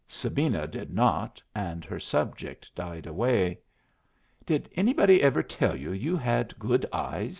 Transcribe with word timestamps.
Sabina 0.07 0.65
did 0.65 0.91
not, 0.91 1.39
and 1.53 1.85
her 1.85 1.99
subject 1.99 2.73
died 2.73 3.05
away. 3.05 3.59
"Did 4.47 4.67
anybody 4.75 5.21
ever 5.21 5.43
tell 5.43 5.75
you 5.75 5.91
you 5.91 6.17
had 6.17 6.57
good 6.57 6.87
eyes?" 6.91 7.29